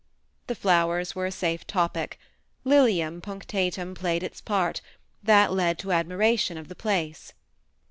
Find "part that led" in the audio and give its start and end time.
4.41-5.77